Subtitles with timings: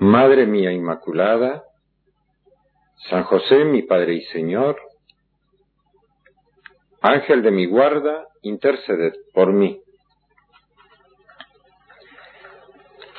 [0.00, 1.62] Madre mía Inmaculada,
[3.10, 4.80] San José mi Padre y Señor,
[7.02, 9.78] Ángel de mi guarda, interceded por mí.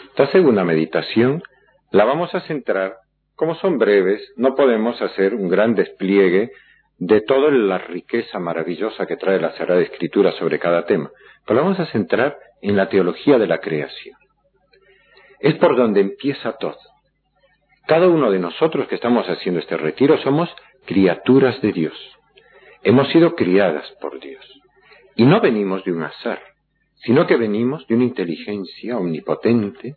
[0.09, 1.43] Esta segunda meditación
[1.91, 2.95] la vamos a centrar,
[3.35, 6.49] como son breves, no podemos hacer un gran despliegue
[6.97, 11.11] de toda la riqueza maravillosa que trae la Sagrada Escritura sobre cada tema,
[11.45, 14.17] pero la vamos a centrar en la teología de la creación.
[15.41, 16.77] Es por donde empieza todo.
[17.87, 20.49] Cada uno de nosotros que estamos haciendo este retiro somos
[20.85, 22.17] criaturas de Dios.
[22.83, 24.45] Hemos sido criadas por Dios.
[25.15, 26.41] Y no venimos de un azar,
[26.95, 29.95] sino que venimos de una inteligencia omnipotente,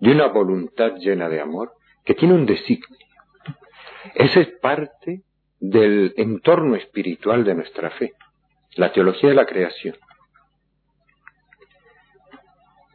[0.00, 1.72] de una voluntad llena de amor,
[2.04, 2.98] que tiene un designio.
[4.14, 5.22] Esa es parte
[5.60, 8.12] del entorno espiritual de nuestra fe,
[8.76, 9.96] la teología de la creación.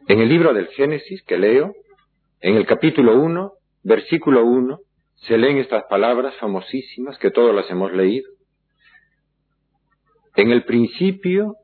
[0.08, 1.74] En el libro del Génesis que leo,
[2.40, 4.78] en el capítulo 1, versículo 1,
[5.14, 8.30] se leen estas palabras famosísimas que todos las hemos leído.
[10.36, 11.56] En el principio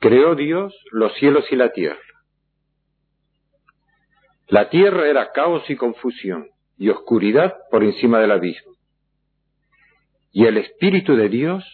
[0.00, 2.00] creó Dios los cielos y la tierra.
[4.48, 8.72] La tierra era caos y confusión y oscuridad por encima del abismo.
[10.32, 11.64] Y el Espíritu de Dios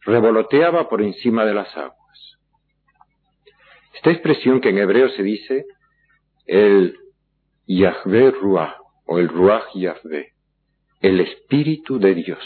[0.00, 2.38] revoloteaba por encima de las aguas.
[3.94, 5.64] Esta expresión que en hebreo se dice
[6.46, 6.98] el
[7.68, 10.32] Yahvé Ruach o el Ruach Yahvé,
[11.02, 12.42] el Espíritu de Dios,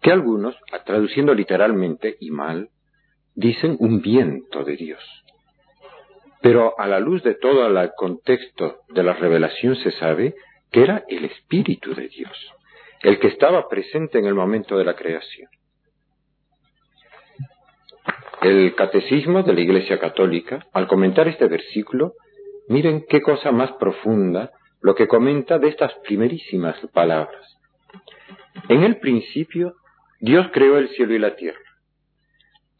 [0.00, 2.68] que algunos, traduciendo literalmente y mal,
[3.34, 5.02] dicen un viento de Dios.
[6.40, 10.36] Pero a la luz de todo el contexto de la revelación se sabe
[10.70, 12.38] que era el Espíritu de Dios,
[13.02, 15.48] el que estaba presente en el momento de la creación.
[18.42, 22.12] El catecismo de la Iglesia Católica, al comentar este versículo,
[22.68, 27.58] Miren qué cosa más profunda lo que comenta de estas primerísimas palabras.
[28.68, 29.74] En el principio,
[30.20, 31.58] Dios creó el cielo y la tierra.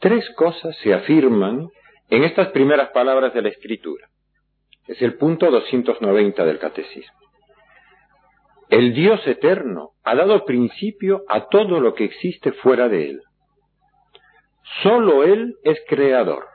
[0.01, 1.69] Tres cosas se afirman
[2.11, 4.09] en estas primeras palabras de la Escritura.
[4.87, 7.19] Es el punto 290 del Catecismo.
[8.71, 13.23] El Dios eterno ha dado principio a todo lo que existe fuera de Él.
[14.83, 16.47] Solo Él es creador.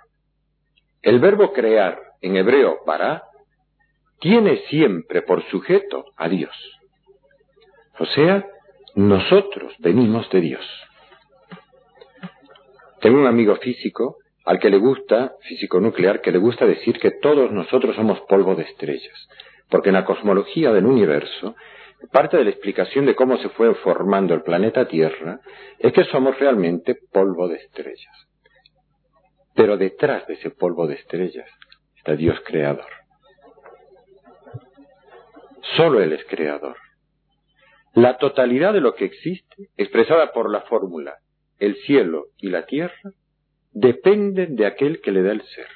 [1.01, 3.23] El verbo crear en hebreo para,
[4.19, 6.55] tiene siempre por sujeto a Dios.
[7.99, 8.45] O sea,
[8.95, 10.65] nosotros venimos de Dios.
[13.01, 17.11] Tengo un amigo físico al que le gusta, físico nuclear, que le gusta decir que
[17.21, 19.29] todos nosotros somos polvo de estrellas,
[19.69, 21.55] porque en la cosmología del universo,
[22.11, 25.39] parte de la explicación de cómo se fue formando el planeta Tierra
[25.77, 28.27] es que somos realmente polvo de estrellas.
[29.55, 31.49] Pero detrás de ese polvo de estrellas
[31.99, 32.87] está Dios creador.
[35.75, 36.77] Solo Él es creador.
[37.93, 41.15] La totalidad de lo que existe, expresada por la fórmula
[41.59, 43.11] el cielo y la tierra,
[43.73, 45.67] dependen de aquel que le da el ser.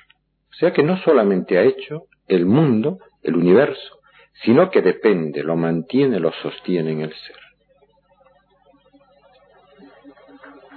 [0.50, 3.99] O sea que no solamente ha hecho el mundo, el universo,
[4.46, 7.35] sino que depende, lo mantiene, lo sostiene en el ser.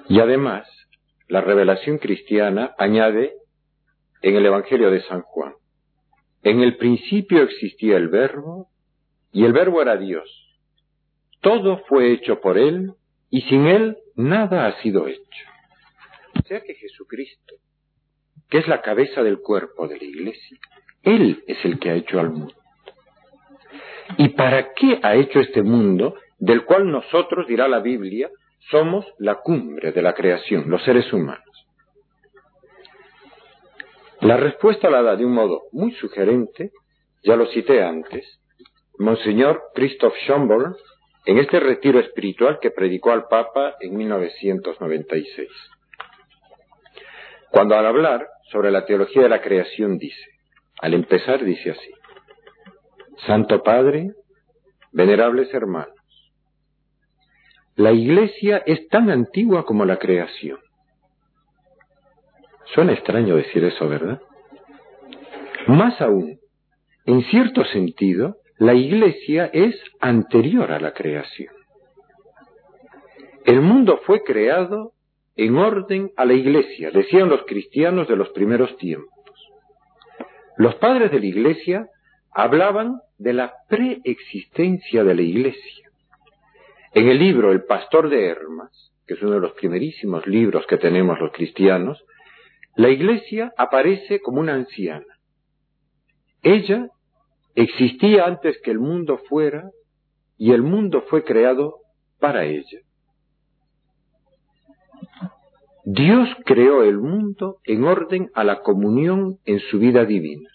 [0.08, 0.69] Y además,
[1.28, 3.34] la revelación cristiana añade
[4.22, 5.54] en el Evangelio de San Juan.
[6.42, 8.68] En el principio existía el verbo
[9.32, 10.30] y el verbo era Dios.
[11.40, 12.92] Todo fue hecho por Él
[13.30, 15.22] y sin Él nada ha sido hecho.
[16.38, 17.54] O sea que Jesucristo,
[18.48, 20.58] que es la cabeza del cuerpo de la iglesia,
[21.02, 22.54] Él es el que ha hecho al mundo.
[24.19, 28.30] ¿Y para qué ha hecho este mundo del cual nosotros, dirá la Biblia,
[28.70, 31.56] somos la cumbre de la creación, los seres humanos?
[34.20, 36.70] La respuesta la da de un modo muy sugerente
[37.22, 38.24] ya lo cité antes,
[38.98, 40.76] Monseñor Christoph Schomburg,
[41.26, 45.48] en este retiro espiritual que predicó al Papa en 1996.
[47.50, 50.24] Cuando al hablar sobre la teología de la creación dice,
[50.80, 51.90] al empezar dice así,
[53.26, 54.12] Santo Padre,
[54.92, 55.94] venerables hermanos,
[57.74, 60.58] la Iglesia es tan antigua como la creación.
[62.74, 64.20] Suena extraño decir eso, ¿verdad?
[65.66, 66.38] Más aún,
[67.04, 71.54] en cierto sentido, la Iglesia es anterior a la creación.
[73.44, 74.92] El mundo fue creado
[75.36, 79.12] en orden a la Iglesia, decían los cristianos de los primeros tiempos.
[80.56, 81.88] Los padres de la Iglesia
[82.32, 85.90] hablaban de la preexistencia de la Iglesia.
[86.94, 90.78] En el libro El Pastor de Hermas, que es uno de los primerísimos libros que
[90.78, 92.02] tenemos los cristianos,
[92.76, 95.06] la iglesia aparece como una anciana.
[96.43, 96.88] Ella
[97.55, 99.70] existía antes que el mundo fuera
[100.37, 101.78] y el mundo fue creado
[102.20, 102.81] para ella.
[105.84, 110.50] Dios creó el mundo en orden a la comunión en su vida divina.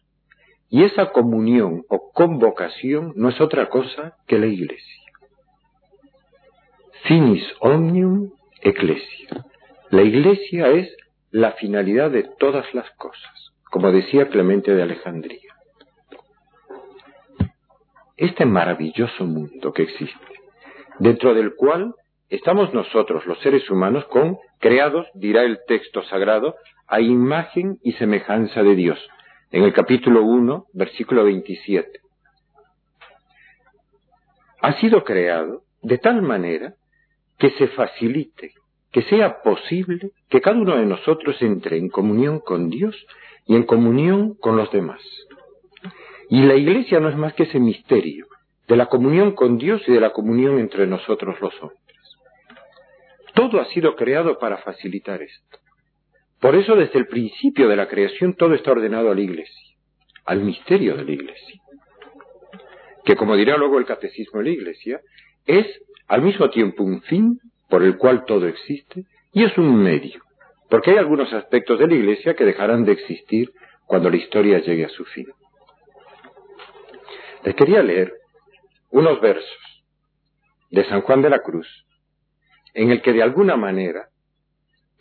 [0.69, 5.01] Y esa comunión o convocación no es otra cosa que la iglesia.
[7.03, 8.31] Finis omnium
[8.61, 9.45] ecclesia.
[9.89, 10.95] La iglesia es
[11.31, 15.55] la finalidad de todas las cosas, como decía Clemente de Alejandría.
[18.17, 20.27] Este maravilloso mundo que existe,
[20.99, 21.95] dentro del cual
[22.29, 26.55] estamos nosotros, los seres humanos, con creados, dirá el texto sagrado,
[26.87, 28.99] a imagen y semejanza de Dios,
[29.51, 31.99] en el capítulo 1, versículo 27.
[34.61, 36.75] Ha sido creado de tal manera
[37.39, 38.51] que se facilite,
[38.91, 42.95] que sea posible que cada uno de nosotros entre en comunión con Dios
[43.45, 45.01] y en comunión con los demás.
[46.29, 48.27] Y la iglesia no es más que ese misterio
[48.67, 51.79] de la comunión con Dios y de la comunión entre nosotros los hombres.
[53.33, 55.57] Todo ha sido creado para facilitar esto.
[56.39, 59.75] Por eso desde el principio de la creación todo está ordenado a la iglesia,
[60.25, 61.61] al misterio de la iglesia,
[63.05, 65.01] que como dirá luego el catecismo de la iglesia,
[65.45, 65.67] es
[66.07, 67.39] al mismo tiempo un fin
[67.71, 70.21] por el cual todo existe y es un medio,
[70.69, 73.53] porque hay algunos aspectos de la Iglesia que dejarán de existir
[73.87, 75.27] cuando la historia llegue a su fin.
[77.45, 78.11] Les quería leer
[78.89, 79.85] unos versos
[80.69, 81.67] de San Juan de la Cruz,
[82.73, 84.09] en el que de alguna manera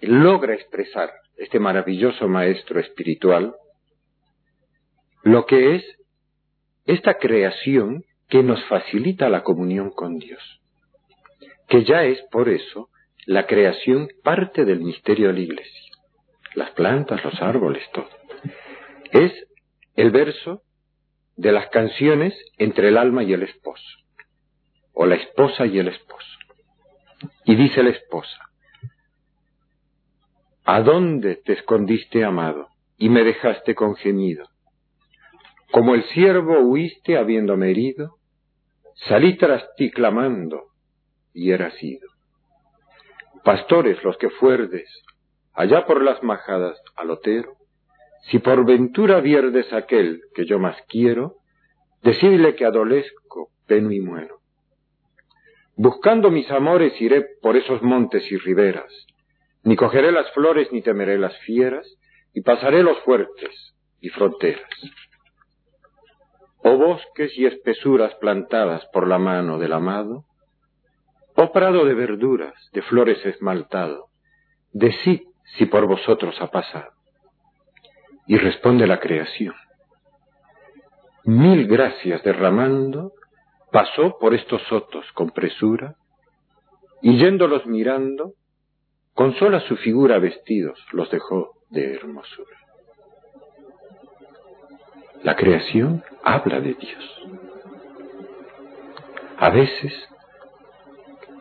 [0.00, 3.52] logra expresar este maravilloso maestro espiritual
[5.24, 5.84] lo que es
[6.86, 10.59] esta creación que nos facilita la comunión con Dios
[11.70, 12.90] que ya es por eso
[13.26, 15.92] la creación parte del misterio de la iglesia.
[16.54, 18.08] Las plantas, los árboles, todo.
[19.12, 19.32] Es
[19.94, 20.62] el verso
[21.36, 23.86] de las canciones entre el alma y el esposo,
[24.92, 26.38] o la esposa y el esposo.
[27.44, 28.50] Y dice la esposa,
[30.64, 32.68] ¿A dónde te escondiste, amado,
[32.98, 34.44] y me dejaste con gemido?
[35.70, 38.16] Como el siervo huiste habiéndome herido,
[39.08, 40.69] salí tras ti clamando,
[41.32, 42.08] y era sido.
[43.44, 44.88] Pastores los que fuerdes,
[45.54, 47.52] allá por las majadas al otero,
[48.30, 51.36] si por ventura vierdes aquel que yo más quiero,
[52.02, 54.40] decidle que adolezco, peno y muero.
[55.76, 58.92] Buscando mis amores iré por esos montes y riberas,
[59.62, 61.86] ni cogeré las flores ni temeré las fieras,
[62.32, 64.68] y pasaré los fuertes y fronteras.
[66.62, 70.24] Oh bosques y espesuras plantadas por la mano del amado,
[71.42, 74.08] Oh prado de verduras, de flores esmaltado,
[74.74, 75.22] decid
[75.56, 76.92] si por vosotros ha pasado.
[78.26, 79.54] Y responde la creación.
[81.24, 83.12] Mil gracias derramando,
[83.72, 85.94] pasó por estos sotos con presura,
[87.00, 88.34] y yéndolos mirando,
[89.14, 92.58] con sola su figura vestidos los dejó de hermosura.
[95.22, 97.22] La creación habla de Dios.
[99.38, 100.10] A veces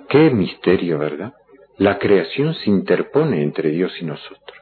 [0.10, 1.34] Qué misterio, ¿verdad?
[1.78, 4.58] La creación se interpone entre Dios y nosotros.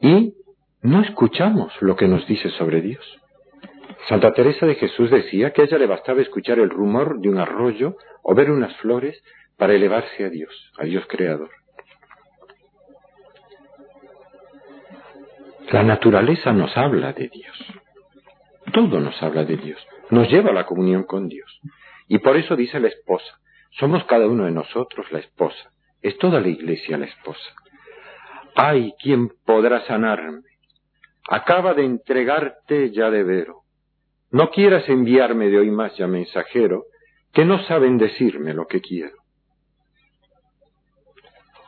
[0.00, 0.34] Y
[0.82, 3.04] no escuchamos lo que nos dice sobre Dios.
[4.08, 7.38] Santa Teresa de Jesús decía que a ella le bastaba escuchar el rumor de un
[7.38, 9.22] arroyo o ver unas flores
[9.56, 11.50] para elevarse a Dios, a Dios creador.
[15.70, 17.56] La naturaleza nos habla de Dios.
[18.72, 19.80] Todo nos habla de Dios.
[20.10, 21.60] Nos lleva a la comunión con Dios.
[22.08, 23.40] Y por eso dice la esposa,
[23.78, 25.70] somos cada uno de nosotros la esposa.
[26.02, 27.54] Es toda la iglesia la esposa.
[28.54, 30.42] Ay, ¿quién podrá sanarme?
[31.28, 33.62] Acaba de entregarte ya de vero.
[34.30, 36.86] no quieras enviarme de hoy más ya mensajero,
[37.32, 39.16] que no saben decirme lo que quiero.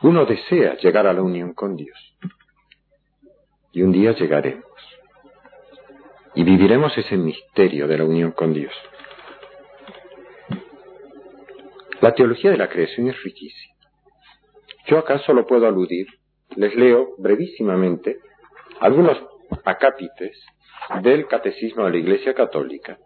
[0.01, 1.97] Uno desea llegar a la unión con Dios.
[3.71, 4.65] Y un día llegaremos.
[6.35, 8.73] Y viviremos ese misterio de la unión con Dios.
[12.01, 13.75] La teología de la creación es riquísima.
[14.85, 16.07] Yo acá solo puedo aludir,
[16.55, 18.17] les leo brevísimamente
[18.79, 19.17] algunos
[19.65, 20.39] acápites
[21.01, 22.99] del Catecismo de la Iglesia Católica,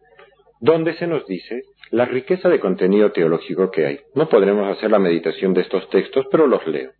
[0.60, 4.00] donde se nos dice la riqueza de contenido teológico que hay.
[4.14, 6.92] No podremos hacer la meditación de estos textos, pero los leo.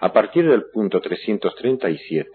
[0.00, 2.28] A partir del punto 337,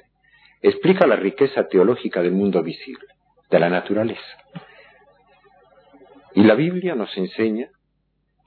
[0.62, 3.08] explica la riqueza teológica del mundo visible,
[3.50, 4.38] de la naturaleza.
[6.34, 7.70] Y la Biblia nos enseña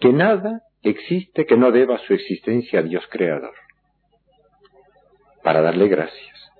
[0.00, 3.54] que nada existe que no deba su existencia a Dios Creador,
[5.42, 6.50] para darle gracias.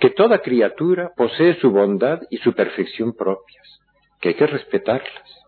[0.00, 3.80] Que toda criatura posee su bondad y su perfección propias,
[4.20, 5.44] que hay que respetarlas.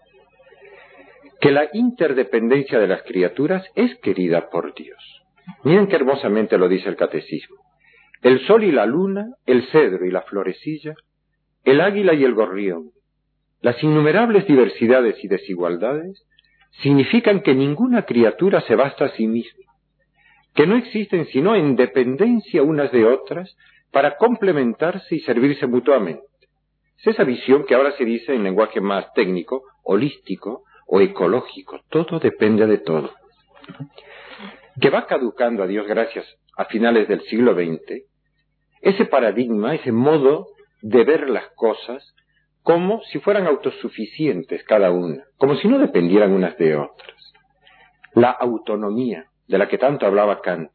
[1.40, 5.22] Que la interdependencia de las criaturas es querida por Dios.
[5.64, 7.56] Miren qué hermosamente lo dice el catecismo.
[8.22, 10.94] El sol y la luna, el cedro y la florecilla,
[11.64, 12.90] el águila y el gorrión,
[13.62, 16.24] las innumerables diversidades y desigualdades
[16.82, 19.64] significan que ninguna criatura se basta a sí misma,
[20.54, 23.56] que no existen sino en dependencia unas de otras
[23.92, 26.22] para complementarse y servirse mutuamente.
[26.98, 31.80] Es esa visión que ahora se dice en lenguaje más técnico, holístico o ecológico.
[31.88, 33.10] Todo depende de todo.
[34.80, 38.04] Que va caducando a Dios gracias a finales del siglo XX,
[38.82, 40.48] ese paradigma, ese modo
[40.82, 42.14] de ver las cosas
[42.62, 47.32] como si fueran autosuficientes cada una, como si no dependieran unas de otras.
[48.14, 50.70] La autonomía, de la que tanto hablaba Kant,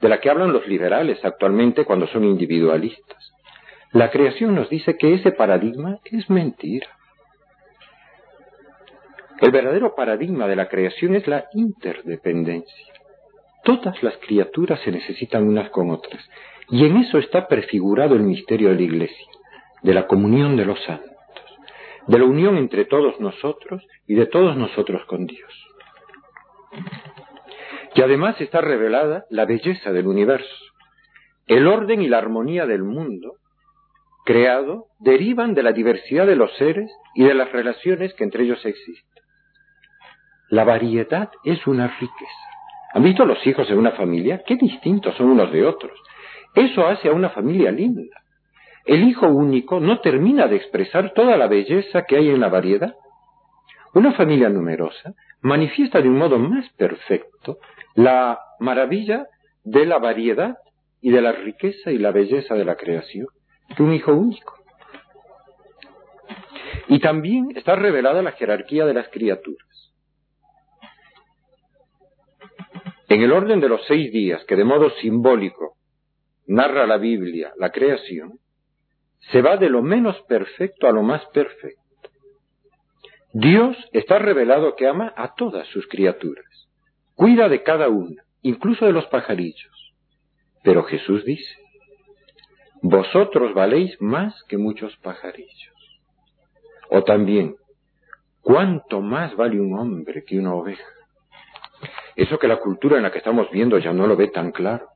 [0.00, 3.32] de la que hablan los liberales actualmente cuando son individualistas.
[3.92, 6.88] La creación nos dice que ese paradigma es mentira.
[9.40, 12.92] El verdadero paradigma de la creación es la interdependencia.
[13.64, 16.22] Todas las criaturas se necesitan unas con otras,
[16.70, 19.26] y en eso está prefigurado el misterio de la Iglesia,
[19.82, 21.07] de la comunión de los santos,
[22.08, 25.52] de la unión entre todos nosotros y de todos nosotros con Dios.
[27.94, 30.56] Y además está revelada la belleza del universo.
[31.46, 33.34] El orden y la armonía del mundo
[34.24, 38.64] creado derivan de la diversidad de los seres y de las relaciones que entre ellos
[38.64, 39.22] existen.
[40.48, 42.48] La variedad es una riqueza.
[42.94, 44.42] ¿Han visto los hijos de una familia?
[44.46, 45.92] Qué distintos son unos de otros.
[46.54, 48.22] Eso hace a una familia linda.
[48.88, 52.96] El hijo único no termina de expresar toda la belleza que hay en la variedad.
[53.92, 57.58] Una familia numerosa manifiesta de un modo más perfecto
[57.94, 59.26] la maravilla
[59.62, 60.56] de la variedad
[61.02, 63.26] y de la riqueza y la belleza de la creación
[63.76, 64.54] que un hijo único.
[66.88, 69.92] Y también está revelada la jerarquía de las criaturas.
[73.10, 75.74] En el orden de los seis días que de modo simbólico
[76.46, 78.38] narra la Biblia la creación,
[79.30, 81.78] se va de lo menos perfecto a lo más perfecto.
[83.32, 86.68] Dios está revelado que ama a todas sus criaturas,
[87.14, 89.94] cuida de cada una, incluso de los pajarillos.
[90.62, 91.56] Pero Jesús dice,
[92.82, 95.74] vosotros valéis más que muchos pajarillos.
[96.90, 97.56] O también,
[98.40, 100.88] ¿cuánto más vale un hombre que una oveja?
[102.16, 104.88] Eso que la cultura en la que estamos viendo ya no lo ve tan claro,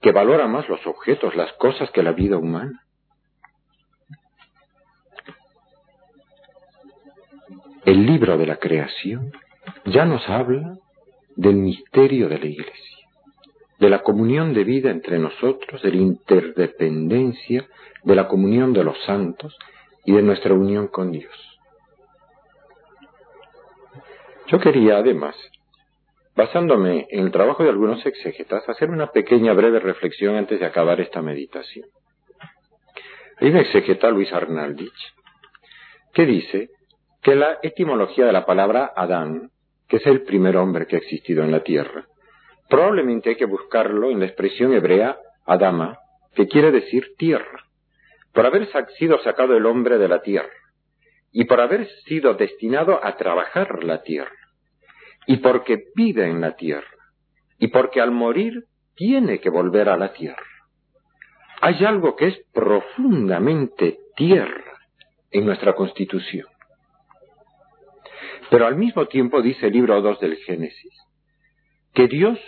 [0.00, 2.84] que valora más los objetos, las cosas que la vida humana.
[7.84, 9.32] El libro de la creación
[9.86, 10.76] ya nos habla
[11.36, 12.92] del misterio de la Iglesia
[13.82, 17.66] de la comunión de vida entre nosotros, de la interdependencia,
[18.04, 19.58] de la comunión de los santos
[20.04, 21.34] y de nuestra unión con Dios.
[24.46, 25.34] Yo quería, además,
[26.36, 31.00] basándome en el trabajo de algunos exégetas, hacer una pequeña breve reflexión antes de acabar
[31.00, 31.88] esta meditación.
[33.38, 35.12] Hay un exégeta, Luis Arnaldich,
[36.14, 36.70] que dice
[37.22, 39.50] que la etimología de la palabra Adán,
[39.88, 42.06] que es el primer hombre que ha existido en la tierra,
[42.72, 45.98] Probablemente hay que buscarlo en la expresión hebrea Adama,
[46.34, 47.66] que quiere decir tierra,
[48.32, 48.66] por haber
[48.98, 50.48] sido sacado el hombre de la tierra,
[51.32, 54.32] y por haber sido destinado a trabajar la tierra,
[55.26, 56.96] y porque vive en la tierra,
[57.58, 58.64] y porque al morir
[58.94, 60.46] tiene que volver a la tierra.
[61.60, 64.78] Hay algo que es profundamente tierra
[65.30, 66.46] en nuestra constitución.
[68.52, 70.92] Pero al mismo tiempo dice el libro 2 del Génesis,
[71.94, 72.38] que Dios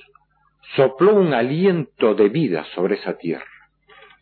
[0.76, 3.46] sopló un aliento de vida sobre esa tierra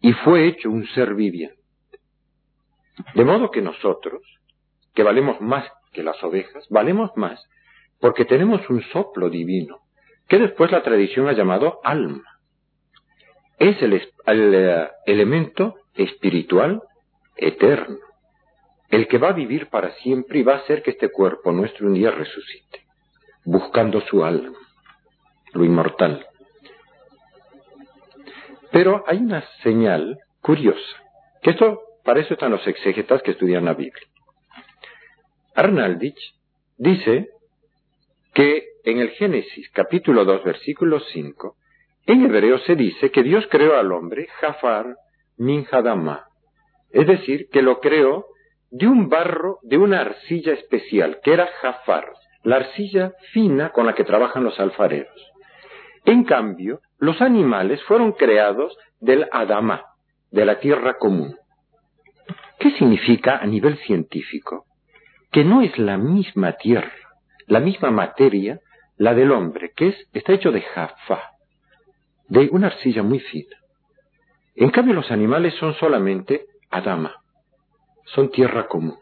[0.00, 1.58] y fue hecho un ser viviente.
[3.16, 4.22] De modo que nosotros
[4.94, 7.44] que valemos más que las ovejas, valemos más
[7.98, 9.80] porque tenemos un soplo divino,
[10.28, 12.38] que después la tradición ha llamado alma.
[13.58, 16.80] Es el, eh, elemento espiritual
[17.34, 17.98] eterno,
[18.92, 21.86] el que va a vivir para siempre y va a hacer que este cuerpo nuestro
[21.86, 22.84] un día resucite,
[23.42, 24.52] buscando su alma,
[25.54, 26.26] lo inmortal.
[28.70, 31.02] Pero hay una señal curiosa,
[31.40, 34.06] que esto, para eso están los exégetas que estudian la Biblia.
[35.54, 36.34] Arnaldich
[36.76, 37.30] dice
[38.34, 41.56] que en el Génesis capítulo 2 versículo 5,
[42.08, 44.96] en hebreo se dice que Dios creó al hombre Jafar
[45.38, 45.66] min
[46.90, 48.26] es decir, que lo creó
[48.72, 53.94] de un barro, de una arcilla especial, que era Jafar, la arcilla fina con la
[53.94, 55.14] que trabajan los alfareros.
[56.06, 59.84] En cambio, los animales fueron creados del Adama,
[60.30, 61.36] de la tierra común.
[62.58, 64.64] ¿Qué significa a nivel científico?
[65.30, 66.92] Que no es la misma tierra,
[67.46, 68.60] la misma materia,
[68.96, 71.32] la del hombre, que es, está hecho de jafá,
[72.28, 73.56] de una arcilla muy fina.
[74.54, 77.21] En cambio, los animales son solamente Adama,
[78.06, 78.98] son tierra común.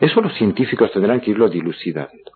[0.00, 2.32] Eso los científicos tendrán que irlo dilucidando.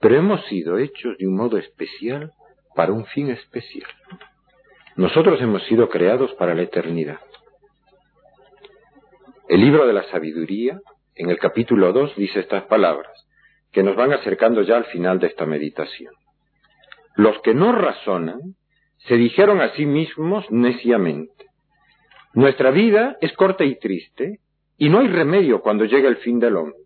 [0.00, 2.32] Pero hemos sido hechos de un modo especial
[2.74, 3.90] para un fin especial.
[4.96, 7.20] Nosotros hemos sido creados para la eternidad.
[9.48, 10.80] El libro de la sabiduría,
[11.14, 13.12] en el capítulo 2, dice estas palabras,
[13.72, 16.14] que nos van acercando ya al final de esta meditación.
[17.16, 18.40] Los que no razonan
[19.08, 21.46] se dijeron a sí mismos neciamente,
[22.34, 24.38] nuestra vida es corta y triste,
[24.82, 26.82] y no hay remedio cuando llega el fin del hombre.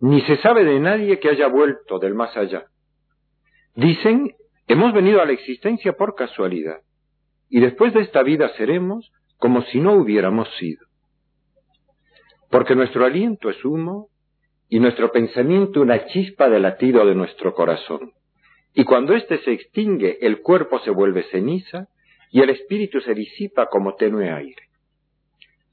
[0.00, 2.66] Ni se sabe de nadie que haya vuelto del más allá.
[3.74, 4.34] Dicen
[4.68, 6.82] Hemos venido a la existencia por casualidad,
[7.48, 10.84] y después de esta vida seremos como si no hubiéramos sido.
[12.50, 14.08] Porque nuestro aliento es humo
[14.68, 18.12] y nuestro pensamiento una chispa de latido de nuestro corazón.
[18.74, 21.88] Y cuando éste se extingue, el cuerpo se vuelve ceniza
[22.30, 24.71] y el espíritu se disipa como tenue aire.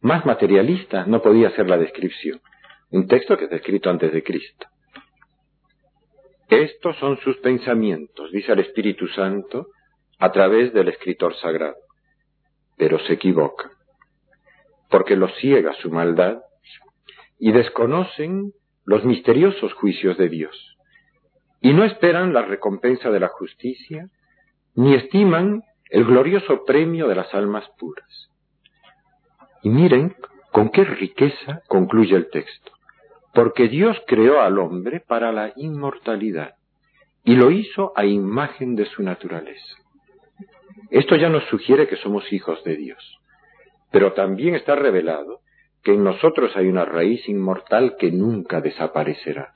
[0.01, 2.39] Más materialista no podía ser la descripción.
[2.91, 4.67] Un texto que está escrito antes de Cristo.
[6.49, 9.67] Estos son sus pensamientos, dice el Espíritu Santo
[10.17, 11.75] a través del escritor sagrado.
[12.77, 13.71] Pero se equivocan,
[14.89, 16.39] porque los ciega su maldad
[17.37, 18.53] y desconocen
[18.85, 20.77] los misteriosos juicios de Dios,
[21.61, 24.09] y no esperan la recompensa de la justicia,
[24.73, 28.28] ni estiman el glorioso premio de las almas puras.
[29.61, 30.15] Y miren
[30.51, 32.71] con qué riqueza concluye el texto
[33.33, 36.55] porque Dios creó al hombre para la inmortalidad
[37.23, 39.75] y lo hizo a imagen de su naturaleza.
[40.89, 43.19] Esto ya nos sugiere que somos hijos de Dios,
[43.91, 45.41] pero también está revelado
[45.83, 49.53] que en nosotros hay una raíz inmortal que nunca desaparecerá.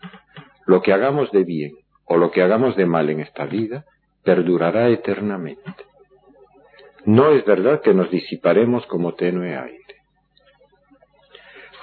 [0.65, 1.73] Lo que hagamos de bien
[2.05, 3.85] o lo que hagamos de mal en esta vida
[4.23, 5.85] perdurará eternamente.
[7.05, 9.82] No es verdad que nos disiparemos como tenue aire.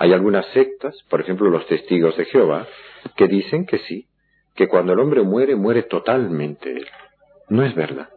[0.01, 2.67] Hay algunas sectas, por ejemplo los testigos de Jehová,
[3.17, 4.07] que dicen que sí,
[4.55, 6.87] que cuando el hombre muere, muere totalmente él.
[7.51, 8.09] No es verdad.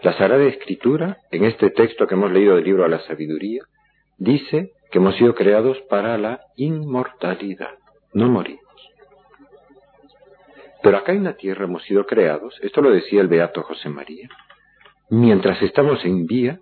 [0.00, 3.64] La Sagrada Escritura, en este texto que hemos leído del libro de la sabiduría,
[4.16, 7.74] dice que hemos sido creados para la inmortalidad,
[8.12, 8.62] no morimos.
[10.84, 14.28] Pero acá en la tierra hemos sido creados, esto lo decía el Beato José María,
[15.10, 16.60] mientras estamos en vía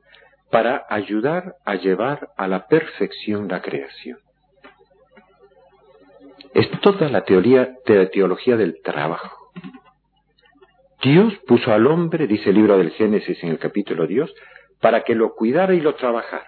[0.51, 4.17] para ayudar a llevar a la perfección la creación.
[6.57, 9.51] Es toda la teoría, teología del trabajo.
[11.03, 14.35] Dios puso al hombre, dice el libro del Génesis en el capítulo Dios,
[14.81, 16.47] para que lo cuidara y lo trabajara.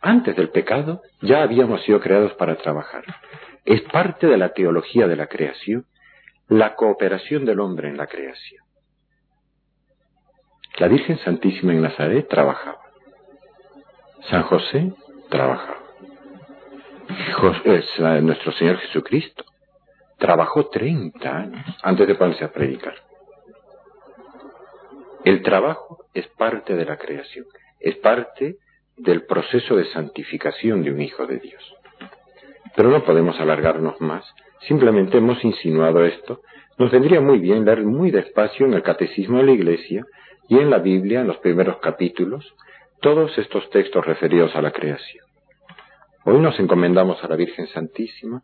[0.00, 3.02] Antes del pecado ya habíamos sido creados para trabajar.
[3.64, 5.84] Es parte de la teología de la creación,
[6.46, 8.64] la cooperación del hombre en la creación.
[10.78, 12.78] La Virgen Santísima en Nazaret trabajaba.
[14.30, 14.92] San José
[15.28, 15.81] trabajaba
[17.64, 19.44] es nuestro Señor Jesucristo.
[20.18, 22.94] Trabajó 30 años antes de ponerse a predicar.
[25.24, 27.46] El trabajo es parte de la creación,
[27.80, 28.56] es parte
[28.96, 31.62] del proceso de santificación de un hijo de Dios.
[32.76, 34.24] Pero no podemos alargarnos más,
[34.66, 36.40] simplemente hemos insinuado esto.
[36.78, 40.04] Nos vendría muy bien leer muy despacio en el Catecismo de la Iglesia
[40.48, 42.54] y en la Biblia, en los primeros capítulos,
[43.00, 45.31] todos estos textos referidos a la creación.
[46.24, 48.42] Hoy nos encomendamos a la Virgen Santísima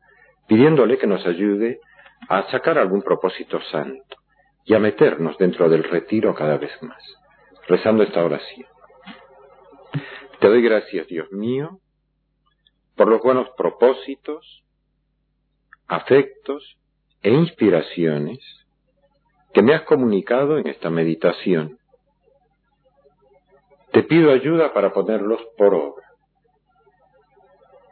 [0.49, 1.81] pidiéndole que nos ayude
[2.29, 4.17] a sacar algún propósito santo
[4.65, 7.03] y a meternos dentro del retiro cada vez más,
[7.69, 8.67] rezando esta oración.
[10.41, 11.79] Te doy gracias, Dios mío,
[12.97, 14.65] por los buenos propósitos
[15.87, 16.79] afectos
[17.23, 18.41] e inspiraciones
[19.53, 21.79] que me has comunicado en esta meditación.
[23.93, 25.98] Te pido ayuda para ponerlos por obra.